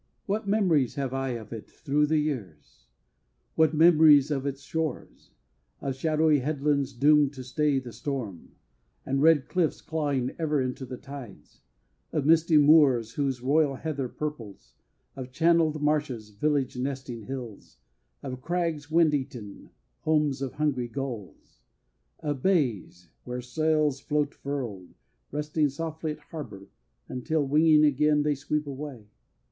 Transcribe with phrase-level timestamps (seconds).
[0.25, 2.87] What memories have I of it thro the years!
[3.53, 5.29] What memories of its shores!...
[5.79, 8.55] Of shadowy headlands doomed to stay the storm;
[9.05, 11.61] And red cliffs clawing ever into the tides;
[12.11, 14.73] Of misty moors whose royal heather purples;
[15.15, 17.77] Of channeled marshes, village nesting hills;
[18.23, 21.61] Of crags wind eaten, homes of hungry gulls;
[22.21, 24.95] Of bays Where sails float furled,
[25.31, 26.69] resting softly at harbour,
[27.07, 29.05] Until, winging again, they sweep away.